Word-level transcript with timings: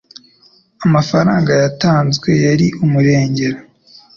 amafaranga 0.85 1.49
yatanzwe 1.61 2.29
yari 2.45 2.67
umurengera 2.83 3.57